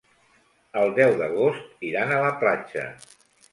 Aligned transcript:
El 0.83 0.93
deu 0.95 1.13
d'agost 1.19 1.87
iran 1.91 2.17
a 2.17 2.25
la 2.25 2.35
platja. 2.43 2.89